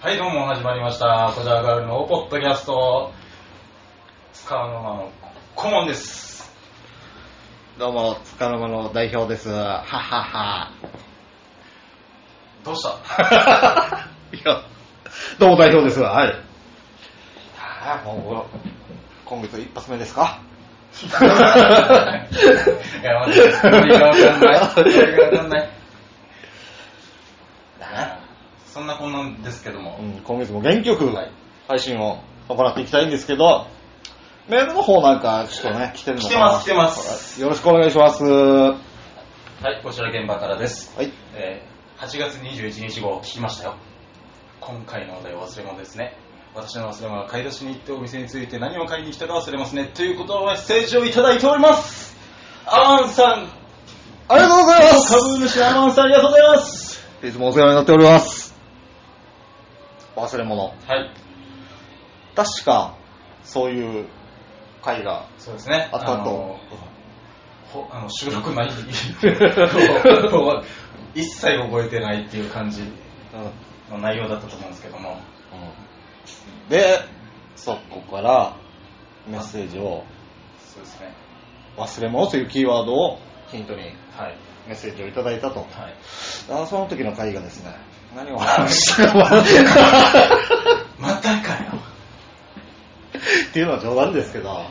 [0.00, 1.32] はい、どうも始まりました。
[1.34, 3.12] コジャーガールのポッドキャスト、
[4.32, 5.10] 使うの間の
[5.56, 6.52] 顧問です。
[7.78, 9.48] どうも、つかの間の代表です。
[9.50, 10.70] ははは。
[12.64, 14.08] どうした？
[14.36, 14.62] いや、
[15.38, 16.00] どうも代表です。
[16.00, 16.28] はい。
[17.56, 18.58] はあ、もう、
[19.24, 20.38] 今月一発目ですか？
[21.02, 21.06] い
[23.04, 24.60] や、待って、ノリがわかんない。
[24.76, 25.68] ノリがわかんない。
[28.78, 31.32] そんなこんなんですけどもう、ん、今月も元気よくはい
[31.66, 33.66] 配信を行っていきたいんですけど、
[34.48, 36.30] メールの方なんかちょっとね、来てるのかな？
[36.30, 38.22] 来てます来てますよろしくお願いします。
[38.24, 40.94] ははい、こちら現場からです。
[41.02, 41.12] い。
[41.34, 43.74] えー8月21日号聞きましたよ。
[44.60, 46.16] 今回のお題忘れ物ですね。
[46.54, 49.90] 私の忘れ物は買い出しに行ってお店について何を買いに来たか忘れますね。
[49.92, 52.16] ということをメッセージをいただいております。
[52.66, 53.48] アマンさん、
[54.28, 56.88] ありがとうございます株主アマンさんありがとうございます。
[57.24, 58.37] いつもお世話になっております。
[60.20, 60.64] 忘れ物。
[60.64, 60.74] はい、
[62.34, 62.94] 確か、
[63.44, 64.06] そういう
[64.82, 65.88] 会がそうですね。
[65.92, 66.56] あったと。
[67.90, 68.72] あの収録前に
[71.14, 72.92] 一切覚えてないっていう感じうん
[73.90, 75.18] の内容だったと思うんですけども、
[76.68, 76.98] で、
[77.56, 78.56] そこから
[79.26, 80.04] メッセージを
[80.60, 81.12] そうですね。
[81.76, 83.82] 忘れ物というキーワードをヒントに
[84.16, 84.36] はい。
[84.66, 85.60] メッセージをいただいたと。
[85.60, 85.68] はい。
[86.50, 87.74] あその時の会がですね、
[88.14, 89.18] 何を話したか
[90.98, 91.72] またかよ。
[93.50, 94.64] っていうのは冗談ですけど、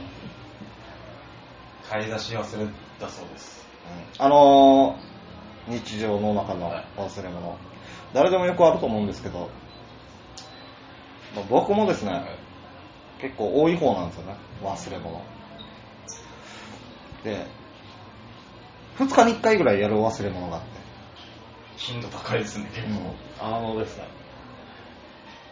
[1.89, 2.67] 買い出し忘れ
[2.99, 3.65] たそうです。
[4.17, 5.07] あのー
[5.69, 6.85] 日常の中のはい。
[6.97, 7.57] 忘れ物、
[8.13, 9.49] 誰でもよくあると思うんですけど、
[11.35, 12.23] まあ僕もですね、
[13.19, 15.21] 結構多い方なんですよね、忘れ物。
[17.23, 17.45] で、
[18.97, 20.67] 2日に1回ぐらいやる忘れ物があって、
[21.77, 23.15] 頻度高いですね、結構。
[23.39, 24.07] あのですね、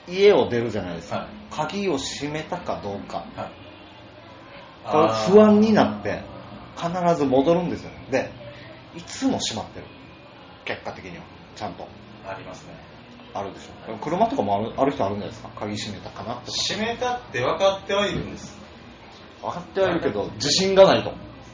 [0.08, 3.52] 家を出るじゃないですか、はい鍵を閉めたかどうか、はい。
[4.92, 6.22] これ不安になって、
[6.76, 7.92] 必ず戻るんですよ。
[8.12, 8.30] で、
[8.94, 9.86] いつも閉まってる。
[10.66, 11.24] 結果的には。
[11.56, 11.88] ちゃんと。
[12.26, 12.74] あーありますね。
[13.34, 13.96] あるでしょ。
[13.98, 15.50] 車とかもあるある人あるんじゃないですか？
[15.58, 16.58] 鍵閉めたかなとか。
[16.68, 18.58] 閉めたって分かってはいるんです。
[19.42, 21.12] 分かってはいるけど、自信がないと。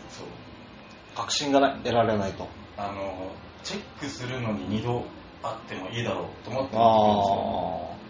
[0.10, 0.28] そう。
[1.16, 2.48] 確信がない得られないと。
[2.78, 3.34] あの、
[3.64, 5.06] チェックするのに二度
[5.44, 6.80] あってもいいだろうと思ってあ
[7.96, 8.02] あ。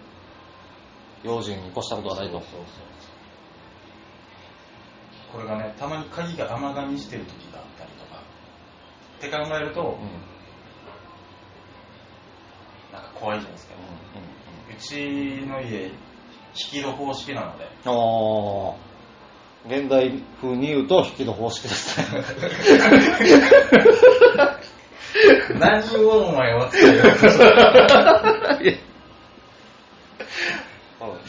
[1.23, 2.34] 用心に越したことはないと。
[2.34, 2.59] そうそう。
[2.59, 2.66] そう
[5.31, 8.22] これがね、たまに鍵が甘噛みしてる時があったりとか、
[9.17, 9.97] って考えると、うん。
[12.91, 13.75] なんか怖いじゃないですか。
[13.75, 14.75] うん。
[14.75, 15.94] うちの家、引
[16.53, 17.91] き戸方式なので、あ
[18.75, 18.91] あ。
[19.68, 22.06] 現代風に言うと、引きの方式ですね。
[25.59, 27.44] 何をお前は伝えようとして
[28.63, 28.77] る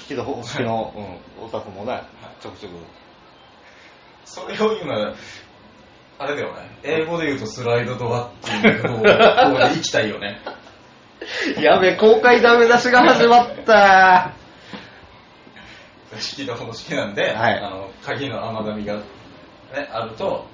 [0.02, 0.92] 引きの方式の、
[1.40, 2.02] うん、お宅もね、
[2.40, 2.74] ちょくちょく。
[4.24, 5.14] それを言うなら、
[6.18, 9.12] あれだよね、英語で言うとスライドドアっていう方向で
[9.76, 10.40] 行きたいよね。
[11.60, 14.32] やべ、公開ダメ出しが始まった。
[16.14, 17.14] 引き戸方式なん。
[17.14, 19.02] で、はいあの鍵の甘噛みが、ね、
[19.90, 20.46] あると、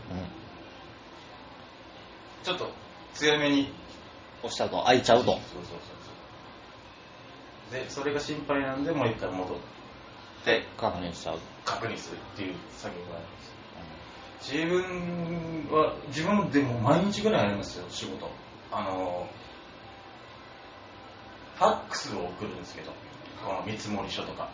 [2.44, 2.70] ちょっと
[3.18, 3.72] 強めに
[4.42, 5.32] 押したと開いちゃうと。
[5.32, 5.78] そうそうそう
[7.70, 7.82] そう。
[7.82, 9.56] でそれが心配なんでもう一回戻っ
[10.44, 11.38] て確認しちゃう。
[11.64, 14.52] 確認するっていう作業があるんです。
[14.52, 18.30] 自分は自分でも毎日ぐらいありますよ仕事。
[18.70, 19.26] あの
[21.56, 22.92] ファックスを送るんですけど
[23.44, 24.48] この見積書とか。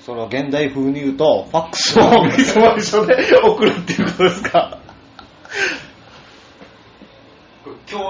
[0.00, 4.78] それは現代風に言うと、ファックスを 見積書で送るっていうことですか？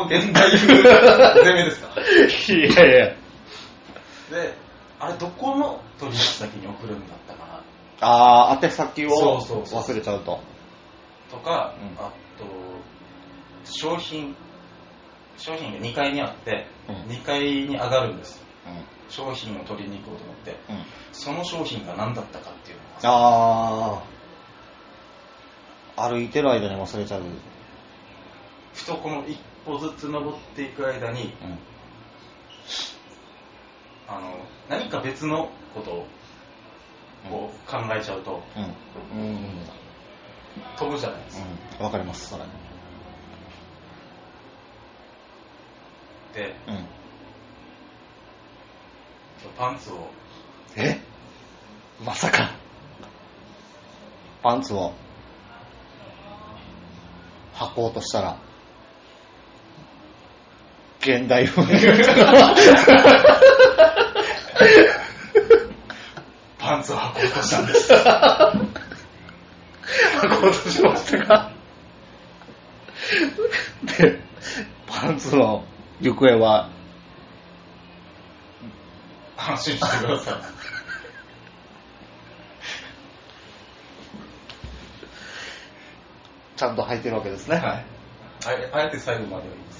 [0.04, 0.82] これ今日現代風
[1.40, 1.88] 攻めですか？
[2.00, 3.06] いやいや。
[4.30, 4.54] で
[5.00, 7.60] あれどこの取引先に送るんだったかな？
[8.00, 10.40] あー、宛先をそうそうそう忘れちゃうと。
[11.30, 12.44] とか、うんあと
[13.64, 14.34] 商品
[15.36, 18.84] 商品が2階にあって、うん2階に上がるんですうん。
[19.08, 20.84] 商品を取りに行こうと思ってうん。
[21.12, 26.10] その商品が何だったかっていうのがあー。
[26.10, 27.22] 歩いてる間に忘れちゃう。
[28.74, 31.58] ふとこの一歩ずつ登っていく間にうん。
[34.06, 34.38] あの
[34.68, 35.90] 何か別のこと
[37.34, 39.18] を考えちゃうとうん。
[39.18, 39.28] うん。
[39.28, 39.38] うん。
[40.78, 41.46] 飛ぶじゃないですか、
[41.78, 41.84] うん。
[41.86, 42.44] わかります、それ。
[46.34, 46.86] でうん。
[49.56, 50.08] パンツを
[50.76, 50.98] え？
[52.04, 52.50] まさか。
[54.42, 54.92] パンツを
[57.54, 58.36] 履こうとしたら、
[61.04, 61.70] 現代風に。
[66.58, 67.92] パンツを履こうとしたんです。
[67.92, 68.00] 履
[70.40, 71.52] こうとしましたか？
[73.98, 74.18] で、
[74.86, 75.66] パンツの
[76.00, 76.70] 行方は、
[79.36, 80.34] 安心してください。
[86.56, 87.56] ちゃんと履いてるわけですね。
[87.56, 87.84] はい。
[88.72, 89.73] あえて最後まではいいです。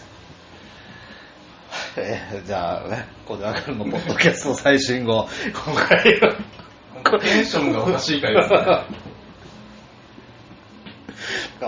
[1.96, 8.58] え ーじゃあね、これ上がるのポッドキャスト最新号、今回は、テンションがおかしい回ですね。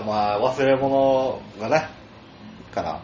[0.05, 1.89] まあ、忘れ物がね、
[2.73, 3.01] から、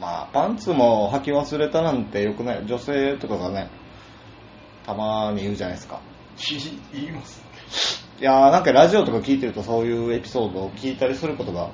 [0.00, 2.66] まあ、パンツも履き忘れたなんてよくない。
[2.66, 3.70] 女性とかがね、
[4.84, 6.00] たまに言うじゃないですか。
[6.50, 7.42] 言い言います
[8.20, 11.70] いやーなんかラジオとか聞いてるとそういうエピソードを聞いたりすることが、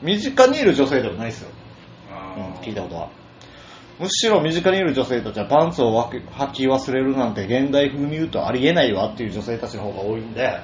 [0.00, 1.50] 身近にいる女性ではないですよ。
[2.36, 3.10] うん、聞いたことは。
[3.98, 10.60] むしろ身近にいる女性たちはパンツを履き忘れるなんて現代風に言うとありえないわっていう女性たちの方が多いんで、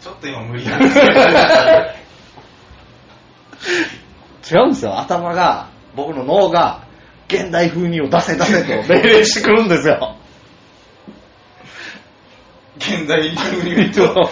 [0.00, 1.12] ちょっと今無理なんですけど。
[4.58, 4.98] 違うんですよ。
[4.98, 6.86] 頭が、僕の脳が、
[7.28, 10.16] 現代風にを出せ出せと命令してくるんですよ。
[12.78, 14.30] 現代風に言うと、どう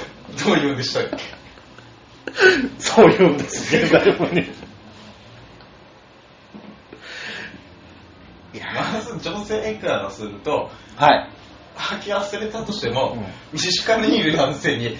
[0.54, 1.19] 言うんでしたっけ？
[2.78, 4.48] そう言うんです、現代風に。
[8.54, 11.31] いやまず女性からすると、はい。
[11.76, 14.97] 履き忘れたとしても、うん身近にいる男性に伝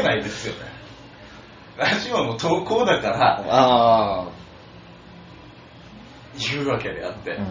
[0.00, 0.60] えないですよね。
[1.76, 4.28] ラジオの投稿だからあ
[6.38, 7.38] 言うわけであって、ー。
[7.38, 7.44] うん。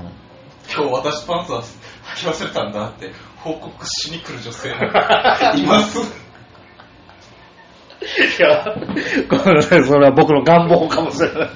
[0.71, 5.99] 今日私パンツは履き忘れたんだって報告しに来る女性が います。
[7.99, 8.63] いや、
[9.27, 11.49] ごめんなさい、それは僕の願望かもしれない。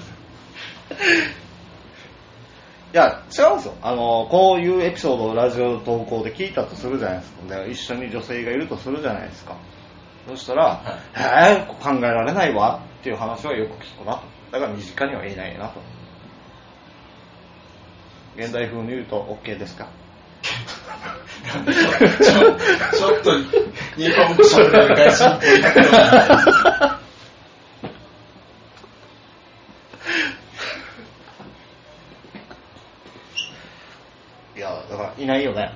[2.93, 3.73] いや、違うんですよ。
[3.81, 7.55] あの、こういうエピソードをラジオ投稿で聞いたとするじゃないですか。
[7.63, 9.57] で一緒に女性がいるとするじゃないですか。
[10.27, 14.21] そしたら、えー、考えられないわっていう話はよく聞くなと。
[14.51, 15.81] だから身近にはいないなと。
[18.37, 19.87] 現代風に言うと OK ですか？
[20.43, 22.47] ちょ
[22.99, 23.31] ちょっと
[23.95, 25.47] 日本語喋れる外人っぽ
[34.55, 35.71] いや、だからいないよね。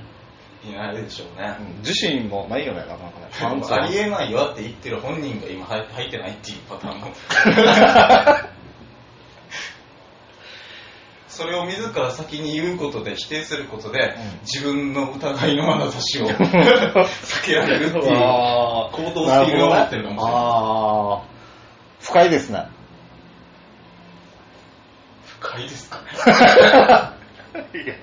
[0.64, 1.56] いないでしょうね。
[1.60, 3.28] うん自身もないよね、なかなかね。
[3.40, 7.08] パンツはありえないよって言ってる本人が今履履いてないっていうパターンも。
[11.28, 20.22] それを自ら先に言うことで否定することで、うん自分の疑いの眼差しを 避けられるっていう行動スキルを持ってるかも
[22.02, 22.68] しれない深いですね。
[25.40, 26.04] 深いですかね。
[27.84, 27.96] いや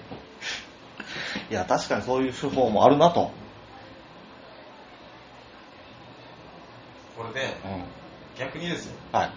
[1.54, 3.30] いや、確かにそういう手法もあるなと。
[7.16, 7.84] これでうん。
[8.36, 8.96] 逆にですよ。
[9.12, 9.30] はい。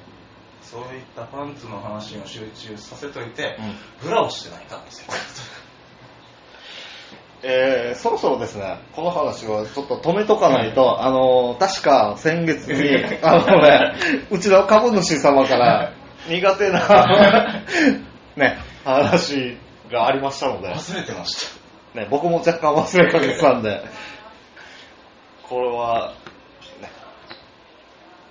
[0.64, 4.08] そういったパンツの話を集中させといて、うん。
[4.08, 5.14] ブラをしてないかですよ。
[7.44, 13.94] えー、そろそろですね、この話はちょっと止めとかないと、あのー、確か先月に、あのね、
[14.32, 15.94] うちの株主様から
[16.28, 17.62] 苦手な、
[18.36, 19.56] ね、話
[19.92, 23.84] がありましたので、忘れてましたね、僕も若干忘れかけてたんで、
[25.44, 26.14] これは、
[26.82, 26.92] ね、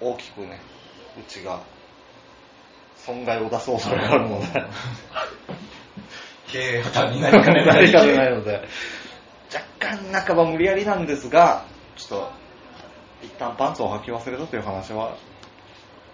[0.00, 0.60] 大きくね、
[1.18, 1.60] うちが
[2.96, 4.46] 損害を出す恐れがあるので、
[6.48, 8.62] 経営破綻になりかねなりかねないので、
[9.52, 11.64] 若干半ば無理やりなんですが、
[11.96, 12.30] ちょっと、
[13.22, 15.16] 一旦パンツを履き忘れたという話は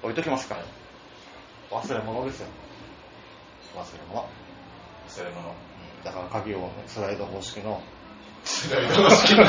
[0.03, 0.57] 置いときますか。
[1.71, 2.49] 忘れ物ですよ。
[3.75, 4.29] 忘れ物。
[5.09, 5.72] 忘れ物うん
[6.05, 7.81] だから鍵をね、スライド方式の、
[8.45, 9.45] スライド方式の。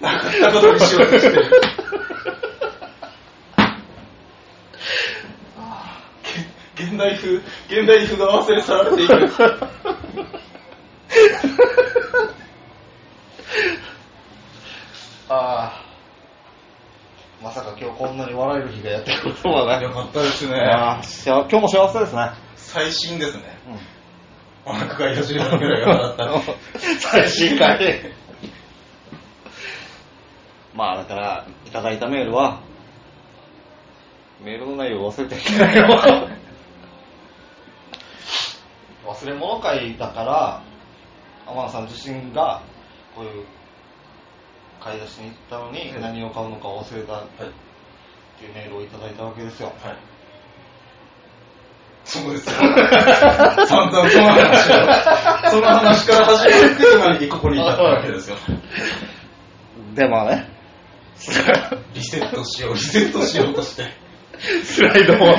[0.00, 1.28] なかったことにしようとして
[6.82, 9.14] 現代風現代風が忘れ去られていく
[15.28, 15.84] ああ、
[17.40, 19.84] まさか今日こんなに笑える日がやってくるとはね。
[19.84, 22.30] よかったですねああしあ今日も幸せですね。
[22.56, 23.70] 最新ですねう
[24.68, 28.12] んお腹がよじれるぐらいが笑った 最新回。
[30.74, 32.60] まあだから、いただいたメールは、
[34.42, 36.28] メールの内容を忘れてはいけないよ。
[39.06, 40.62] 忘れ物会だから、
[41.46, 42.62] 天野さん自身が、
[43.16, 43.46] こういう
[44.80, 47.24] 買い出しに行ったのにうん何を買うのか忘れたっ
[48.40, 49.70] っていうメールをいただいたわけですよ。
[49.82, 49.96] はい。
[52.04, 52.56] そうですよ。
[53.66, 58.36] 散々その話を、その話から始まって今にここに至ったわけですよ。
[59.94, 60.48] でもね、
[61.92, 63.84] リセットしよう、リセットしようとして。
[64.64, 65.36] スライドも。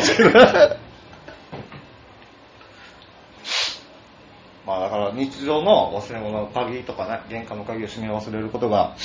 [4.67, 8.96] まあだから日常の忘れ物の鍵とかね、玄関の鍵を閉め忘れることが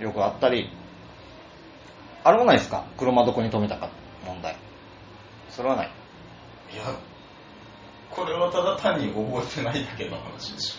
[0.00, 0.68] よくあったり、
[2.24, 2.84] あれもないですか？
[2.98, 3.90] 車どこに止めたか？
[4.26, 4.56] 問題。
[5.50, 5.90] それはない。
[6.72, 6.82] いや、
[8.10, 10.78] これはただ単に覚えてないだけの話でし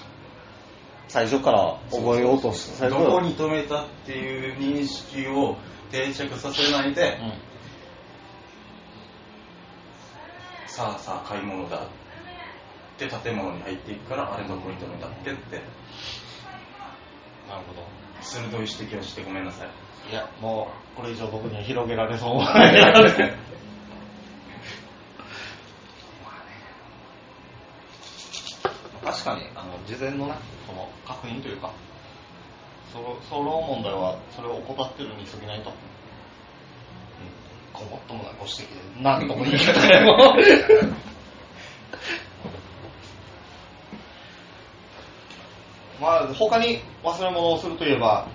[1.07, 2.73] 最初から覚えようとしょ。
[2.75, 5.57] 最初どこに止めたっていう認識を
[5.91, 7.33] 定着させないで、うん
[10.65, 11.81] さあさあ買い物だっ
[12.97, 15.57] て建物に入っていくからあれどこに止めたっけって
[17.47, 17.83] なるほど。
[18.21, 19.69] 鋭い指摘をしてごめんなさい。
[20.09, 22.75] いや、もう、これ以上僕には広げられそうもない。
[29.03, 30.33] 確かに、あの、事前のね、
[30.65, 31.71] その、確認というか、
[32.91, 35.71] その、その問題は、それを怠ってるに過ぎないと。
[35.71, 35.75] うん。
[37.73, 40.35] ごもっともなご指摘で、なんとも言い方でも。
[45.99, 48.27] まあ、他に忘れ物をするといえば、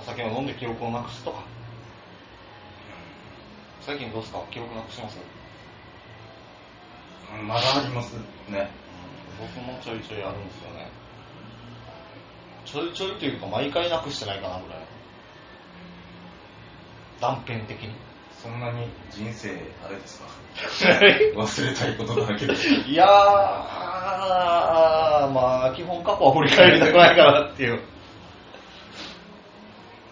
[0.00, 1.42] お酒を飲んで記憶をなくすとか。
[3.82, 4.42] 最近どうですか？
[4.50, 5.18] 記憶なくします？
[7.38, 8.14] うんまだあります
[8.48, 8.70] ね。
[9.38, 10.88] 僕もちょいちょいあるんですよね。
[12.64, 14.78] ちょいちょいというか毎回なくしてないかなぐらい。
[17.20, 17.94] 断片的に。
[18.42, 19.50] そんなに人生
[19.84, 20.26] あれですか？
[21.36, 22.54] 忘れたいことだらけで。
[22.88, 23.08] いやー、
[25.30, 27.80] まあ基本過去は振り返りてこないかなっていう。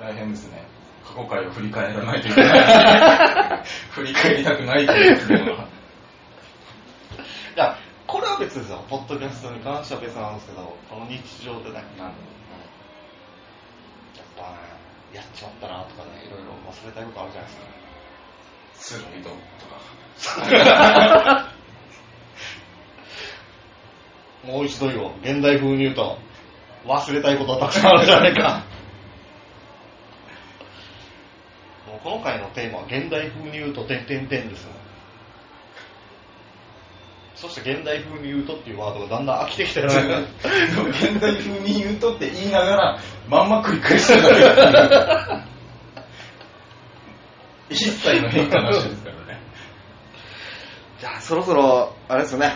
[0.09, 0.67] 大変ですね。
[1.05, 3.63] 過去回を振り返らないといけない。
[3.93, 5.65] 振り返りたくないというのは。
[5.65, 5.67] い
[7.57, 8.83] や、これは別ですよ。
[8.89, 12.15] ポッドキャストに関しては別なんですけど、この日常でね、なんやっ
[14.35, 14.57] ぱね、
[15.13, 17.57] やっちまったなとかね、いろいろ忘れたいことあるじゃないで
[18.79, 19.03] すか。
[19.03, 19.67] スロイドと
[21.27, 21.53] か。
[24.45, 25.13] もう一度言おう。
[25.21, 26.19] 現代風に言うと、
[26.87, 28.68] 忘れたいことはたくさんあるじゃないか。
[32.05, 34.71] もうこの回のテーマは現代風に言うと、点々点ですよ。
[37.35, 40.27] そして現代風に言うとっていうワードがだんだん飽きてきたよね。
[40.91, 45.45] 現代風に言うとって言いながら、まんま繰り返してるだ
[47.69, 49.41] け一切の変化なしですからね。
[51.01, 52.55] じゃあそろそろ、あれですね。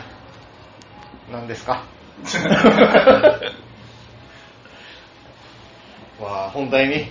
[1.30, 1.84] 何ですか？
[6.20, 7.10] まあ本題に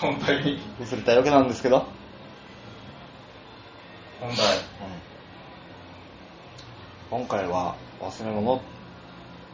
[0.00, 1.86] 本題に、移りたいわけなんですけど。
[4.20, 4.58] 本題。
[7.10, 8.60] 今回は忘れ物っ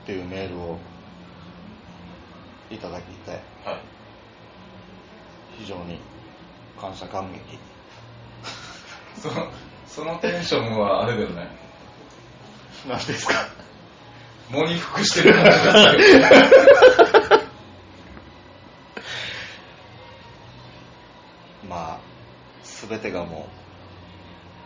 [0.07, 0.79] ていうメールを
[2.69, 3.41] いただきてはい。
[5.59, 6.01] 非常に
[6.81, 7.41] 感謝感激
[9.21, 9.47] その、
[9.87, 11.49] そのテンションはあれだよね。
[12.89, 13.35] 何ですか？
[14.51, 15.59] 喪に服してる感じが
[15.91, 16.31] するよね。
[21.69, 21.99] まあ
[22.89, 23.49] 全てがも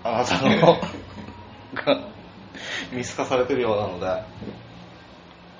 [0.04, 0.80] うあなたの
[1.74, 2.10] が
[2.92, 4.22] 見透かされてるようなので。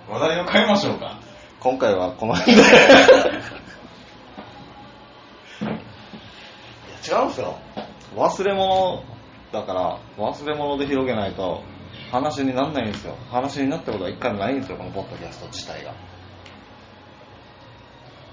[0.09, 1.21] 話題を変えましょうか。
[1.61, 2.63] 今回はこの辺で。
[2.63, 2.71] いや
[7.07, 7.59] 違うんですよ。
[8.17, 9.03] 忘れ物
[9.53, 11.63] だから忘れ物で広げないと
[12.11, 13.17] 話にならないんですよ。
[13.31, 15.95] 話になったことは一回もないんですよこのポッドキャスト自体が。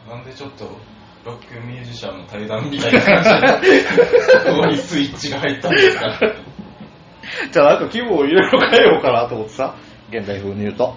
[0.07, 0.69] なんでちょっと、
[1.25, 3.23] ロックミュージシャンの対談みたいな感
[3.63, 6.19] じで、ここにスイッチが入ったんですか？
[7.51, 9.75] じゃあなんか気分をいろいろ変えようかなと思ってさ
[10.09, 10.95] 現代風に言うと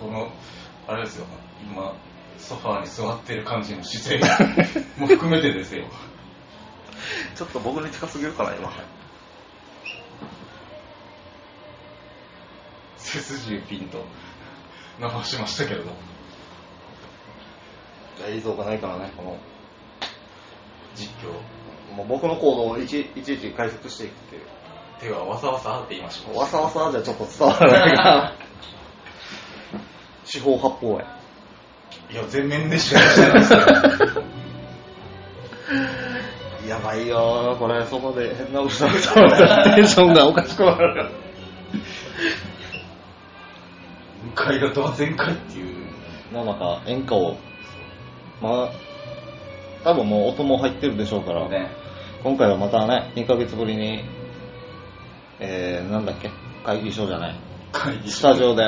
[0.00, 0.32] この、
[0.88, 1.26] あれですよ、
[1.70, 1.94] 今、
[2.36, 4.32] ソファーに座ってる感じの姿勢
[4.98, 5.84] も含めてですよ。
[7.36, 8.72] ちょっと僕に近すぎるかな今
[12.96, 14.04] 背筋をピンと
[14.98, 15.92] 伸ばしましたけれど。
[18.28, 19.36] 映像がないからねこの
[20.94, 21.32] 実況。
[21.94, 24.42] もう僕の行動をいちいちいち解説していくっていう
[25.00, 26.38] 手はわさわさって言いましょう。
[26.38, 28.34] わさわさじゃちょっと伝わらないが
[30.24, 31.04] 四方八方へ
[32.10, 33.52] いや、全面でしてないです。
[36.68, 41.10] やばいよーこれそこで変な嘘が伝わったらテンションがおかしくなる
[44.24, 45.84] 向かいがドア全開っていう。
[46.34, 47.36] の中演歌を
[48.40, 48.70] まあ
[49.84, 51.84] 多分もう音も入ってるでしょうから、ね
[52.24, 54.02] 今回はまたね、2ヶ月ぶりに、
[55.40, 56.30] えー、なんだっけ、
[56.64, 57.38] 会議所じゃない、
[57.70, 58.62] 会議スタジオで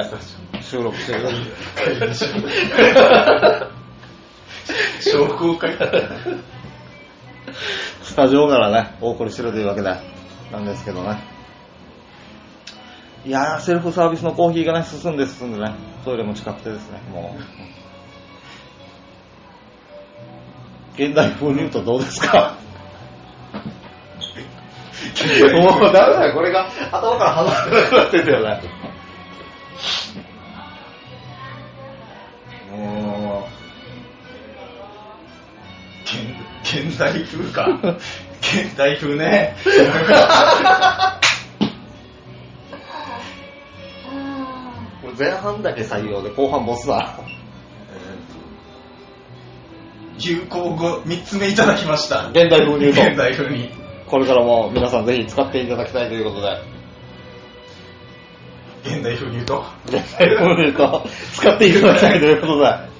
[0.60, 1.26] 収録してる。
[1.26, 2.26] オ会議所
[5.00, 5.74] 商工会
[8.02, 9.88] スタジオからね、お送りしてるというわけで、
[10.52, 11.18] なんですけどね。
[13.24, 17.85] いやー、セルフサービスのコーヒーがね、進んで進んでね、トイレも近くてですね、もう。
[20.98, 22.56] 現代風に言うとどうですか？
[25.52, 26.68] もうダメだよ、これが。
[26.90, 28.60] 頭から離れなくなってんだよね。
[32.70, 33.46] も
[36.04, 37.66] 現現代風か。
[38.40, 39.56] 現代風ね。
[45.02, 47.14] う、これ前半だけ採用で後半ボスだ。
[50.18, 52.28] 有効語3つ目いただきました。
[52.28, 53.02] 現代風に言うと。
[53.02, 53.70] 現代風に。
[54.06, 56.60] これからも皆さんぜひ使っていただきたいということで、
[58.84, 59.64] 現代風に言うと？
[59.86, 62.96] 現代風に言うと、使っていただきたいということで。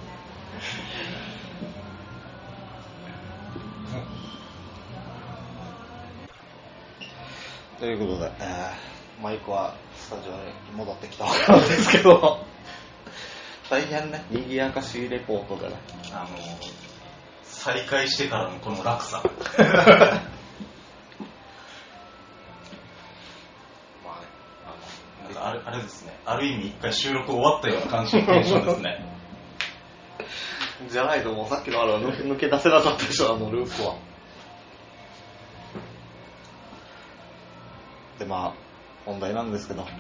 [7.79, 10.39] ということで、えーマイクはスタジオに
[10.77, 12.45] 戻ってきたわけなんですけど、
[13.71, 15.77] 大変ね、賑やかしいレポートでね、
[16.13, 16.37] あの
[17.67, 19.17] 再開してからのこの落差。
[19.19, 19.27] まあ
[24.21, 24.27] ね、
[24.65, 24.77] あ
[25.25, 26.17] なんかあれあれですね。
[26.25, 29.05] ある意味一回収録終わったような感じのテンションですね。
[30.85, 33.97] の、じゃないともうさっきのあれは抜け抜け出せなかったでしょ、あのループは。
[38.21, 38.53] で、まあ、
[39.05, 39.91] 本題なんですけど、はい。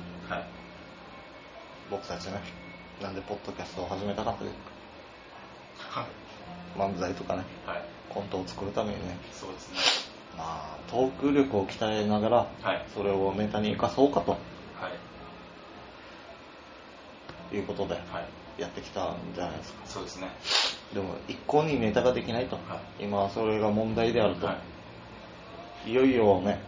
[1.90, 2.40] 僕たちね、
[3.02, 4.58] なんでポッドキャストを始めたかというはい
[6.76, 7.82] 漫才とかね、はい。
[8.10, 9.78] コントを作るためにね、そうですね。
[10.36, 12.86] まあ、トーク力を鍛えながら、はい。
[12.94, 14.32] それをネタに生かそうかと。
[14.32, 14.38] は
[17.52, 17.56] い。
[17.56, 18.60] いうことで、はい。
[18.60, 19.86] やってきたんじゃないですか。
[19.86, 20.28] そうですね。
[20.92, 24.58] でも、一向にネタができないと、は今はそれが問題であると、は
[25.86, 25.90] い。
[25.90, 26.60] いよいよね、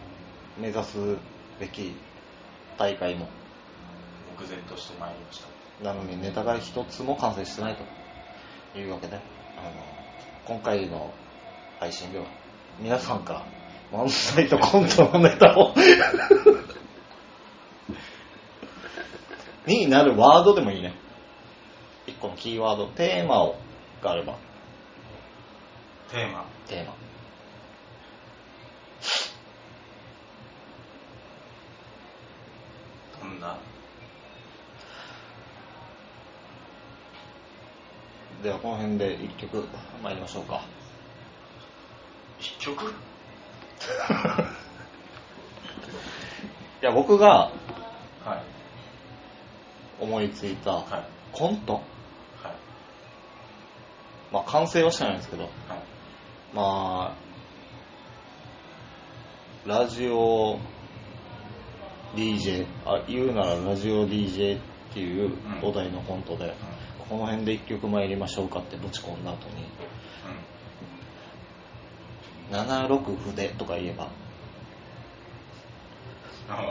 [0.57, 1.17] 目指す
[1.59, 1.93] べき
[2.77, 3.27] 大会も、
[4.39, 5.59] 目前としてまいりました。
[5.83, 7.83] なのにネタが一つも完成してないと
[8.75, 9.23] いうわけで、あの、
[10.45, 11.11] 今回の
[11.79, 12.25] 配信では、
[12.79, 13.45] 皆さんから
[13.91, 15.73] 漫才とコントのネタを
[19.65, 20.93] になるワードでもいいね。
[22.07, 23.55] 一個のキーワード、テーマを、
[24.01, 24.37] があれば、
[26.09, 26.95] テーマテーマ。
[33.21, 33.57] どんな
[38.43, 39.67] ではこの辺で一曲
[40.01, 40.63] 参りましょうか。
[42.39, 42.85] 一曲？
[46.81, 47.51] いや、僕が
[48.25, 48.43] はい。
[50.01, 50.83] 思いついたはい。
[51.33, 51.83] コント、はい。
[54.31, 55.53] まあ完成はしてないんですけど、はい。
[56.53, 57.19] まあ、
[59.67, 60.57] ラジオ
[62.15, 64.61] DJ、あ言うならラジオ DJ っ
[64.93, 66.55] ていうお題のコントで、
[67.09, 69.65] この辺で一曲参りましょうかってぶち込んだ後に、
[72.51, 74.09] 76筆とか言えば、うん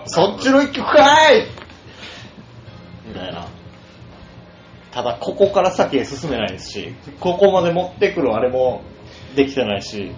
[0.06, 1.46] そっちの一曲かい！
[3.06, 3.46] みたいな。
[4.90, 8.82] ただ、ここから先へ進めないですし、ここまで持ってくるあれも
[9.36, 10.12] できてないし、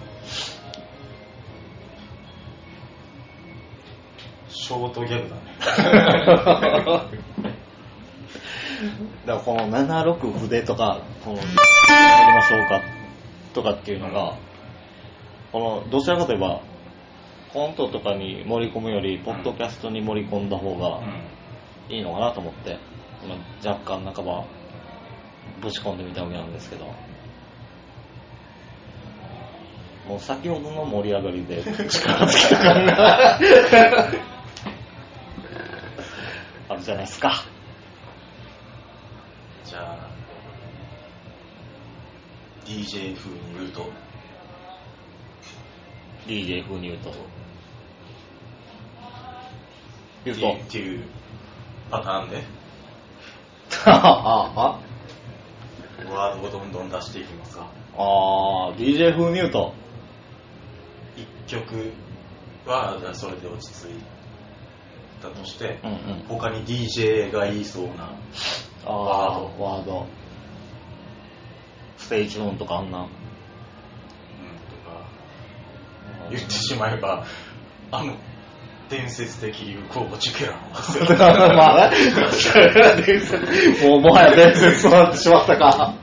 [4.49, 5.35] ショートギャグだ
[7.03, 7.50] ね
[9.25, 11.47] だからこの76筆とか、この、やり
[12.33, 12.81] ましょうか
[13.53, 14.37] とかっていうのが、
[15.51, 16.61] この、どちらかといえば、
[17.53, 21.01] コントとかに盛り込むより、ポッドキャストに盛り込んだ方が
[21.89, 22.79] いいのかなと思って、
[23.23, 23.35] 今
[23.69, 24.45] 若干半ば、
[25.61, 26.85] ぶち込んでみたわけなんですけど、
[30.07, 33.39] もう先ほどの盛り上がりで力尽きた感が
[46.31, 47.11] DJ 風に言うと。
[50.23, 50.53] 言うと。
[50.53, 51.03] っていう
[51.89, 52.43] パターンで
[53.85, 54.79] ああ、
[56.09, 57.67] ワードをどんどん出していきますか
[57.97, 59.73] ああ、DJ 風に言うと。
[61.17, 61.91] 一曲
[62.65, 63.95] はそれで落ち着い
[65.21, 65.97] たとして、うんうん。
[66.29, 68.15] 他に DJ が言いそうな
[68.85, 70.05] ああ、ワード。
[71.97, 73.07] ステージオンとかあんな。
[76.31, 77.25] 言ってしまえば、
[77.91, 78.15] あの、
[78.89, 80.57] 伝説的流行語チュケラ
[81.55, 81.95] まあね、
[83.05, 85.95] 伝説、もうもはや伝説となってしまったか。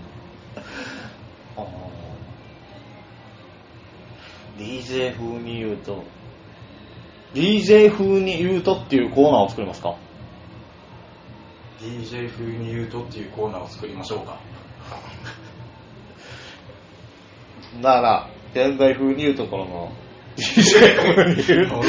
[4.59, 6.03] DJ 風に言うと、
[7.35, 9.97] DJ 風に言うとっていうコーナーを作りますか
[11.81, 14.41] ？DJ 風に言うとっていうコーナーを作りましょうか。
[17.83, 19.93] だから、現代風に言うところの、
[20.38, 21.83] DJ 風に言うと。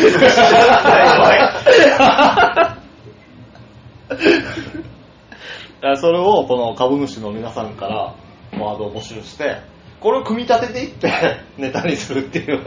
[5.82, 8.16] いやそれをこの株主の皆さんから
[8.60, 9.62] ワードを募集して、
[10.02, 11.12] これを組み立てていって
[11.58, 12.64] ネタにするっていう。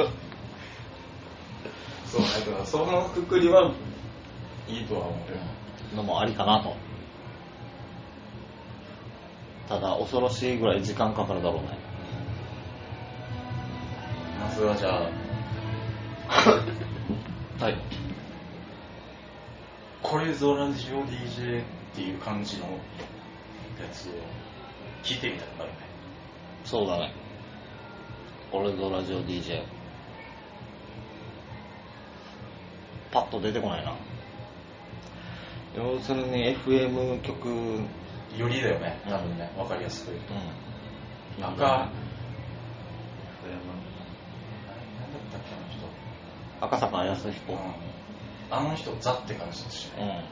[2.06, 3.72] そう、だからそのくくりは
[4.68, 5.16] いいとは思う。
[5.96, 6.74] のもありかなと。
[9.68, 11.78] ただ、恐ろしいぐらい時間かかるだろうね。
[14.40, 15.10] まずはじゃあ、
[16.28, 17.76] はい。
[20.02, 22.78] これぞラジオ DJ っていう感じのや
[23.92, 24.12] つを
[25.02, 25.76] 聞いてみたくなるね。
[26.64, 27.14] そうだね。
[28.50, 29.62] これぞラジオ DJ。
[33.10, 33.94] パッと出てこないな。
[35.76, 37.88] 要するに FM 曲、うん。
[38.36, 40.34] よりだよね、多分ね、わかりやすく言うと。
[41.46, 41.90] 赤、なんだっ
[45.30, 45.86] たっけ、あの人。
[46.62, 47.52] 赤坂康彦。
[47.52, 47.58] うん
[48.54, 50.28] あの人、ザって感じだしね。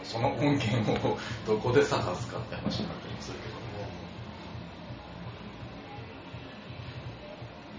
[0.00, 0.06] うん。
[0.06, 3.54] その音源をどこで探すかって話になったりもするけど。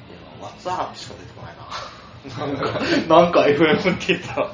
[0.10, 1.66] いや、ワッツアップしか出てこないな。
[2.46, 2.80] なんか、
[3.24, 4.52] なんか FM って言った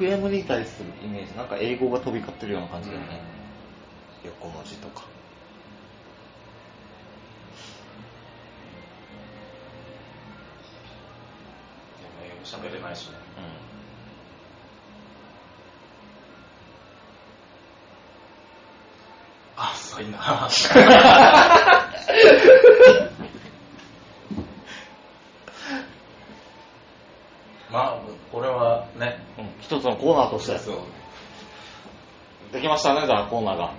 [0.00, 0.10] ら。
[0.10, 3.20] なんか FM に対するイメージ、なんか英語が飛び交ってるような感じだよね。
[4.24, 5.02] 横文字とか。
[12.00, 13.24] でも英語喋れないしね。
[19.56, 20.18] あ、そういいな。
[27.70, 27.98] まあ、
[28.30, 29.46] これはね、うん。
[29.74, 30.58] 一つのコーナーとして。
[30.58, 30.76] そう
[32.52, 33.74] できましたね、じゃあコーナーが。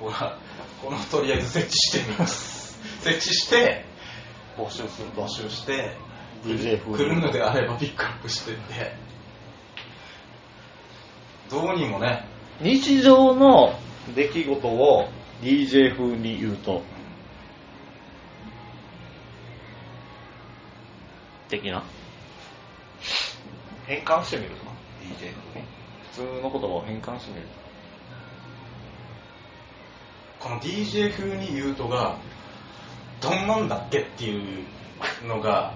[0.00, 0.38] これは
[0.82, 2.80] このとりあえず設置してみます。
[3.02, 3.84] 設置して、
[4.56, 5.96] 募集する募集して、
[6.44, 8.94] DJ 風に来るのであればピックアップしてって、
[11.50, 12.26] どうにもね、
[12.60, 13.78] 日常の
[14.14, 15.08] 出来事を
[15.42, 16.82] DJ 風に言うと。
[21.48, 21.84] 的な
[23.86, 24.65] 変換してみる
[25.06, 25.66] か DJ 風に
[26.02, 27.46] 普通の言葉を変換してみる
[30.38, 32.18] この DJ 風に言うとが、
[33.20, 34.64] どんなんだっけっていう
[35.26, 35.74] のが、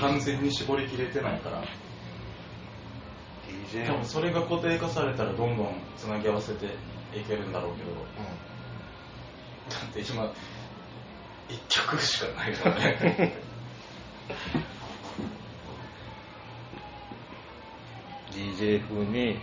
[0.00, 1.64] 完全に絞りきれてないから、
[3.72, 7.94] DJ 多分それが固定化されたらどんどんつなぎ合わせていけるんだろうけど、う
[9.70, 10.32] だって今、
[11.48, 13.32] 一曲しかないからね。
[18.60, 19.38] ん DJ 風に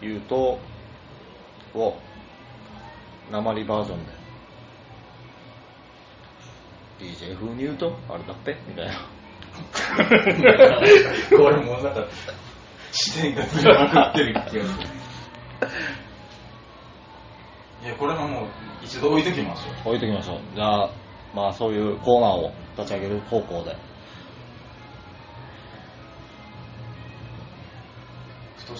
[0.00, 0.58] 言うと
[1.74, 1.96] を
[3.30, 4.12] 鉛バージョンで
[7.00, 8.92] DJ 風に言うとあれだってみたいな
[11.36, 12.06] これもうなんか、
[12.90, 14.62] 視点がずれまくってる気がする。
[17.84, 18.46] いや、これはもう
[18.82, 19.94] 一度置いときましょう。
[19.94, 20.38] 置いときましょう。
[20.54, 20.90] じゃあ、
[21.34, 23.76] まあそういうコーナーを立ち上げる方向で。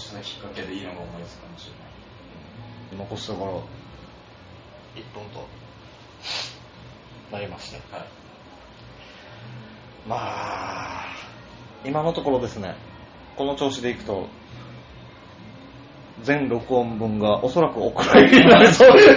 [0.03, 2.99] したきっかけでいいのが思いつくかもしれない。
[2.99, 3.62] 残すところ、
[4.97, 5.47] 1分と
[7.31, 7.77] なりまして。
[7.95, 8.05] はい。
[10.07, 11.07] まあ、
[11.85, 12.75] 今のところですね、
[13.37, 14.27] この調子でいくと、
[16.23, 19.09] 全録音分がおそらくお蔵入りになりそうです。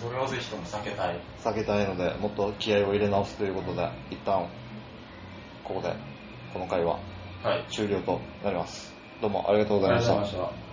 [0.00, 1.20] それはぜひとも避けたい。
[1.44, 4.48] 避けたいので、もっと気合を入れ直すということで、一旦、
[5.64, 5.94] ここで、
[6.52, 7.07] この回ははい。
[7.68, 8.92] 終了となります。
[9.20, 10.24] どうもありがとうございました。
[10.24, 10.67] した。